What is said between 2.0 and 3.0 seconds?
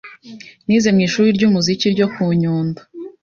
ku Nyundo